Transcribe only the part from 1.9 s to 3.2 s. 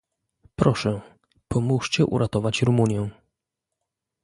uratować Rumunię